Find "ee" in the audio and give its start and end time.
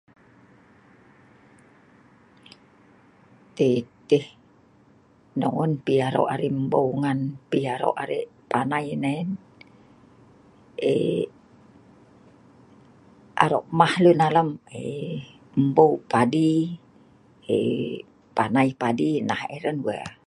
10.91-11.21, 14.79-15.13, 17.53-17.95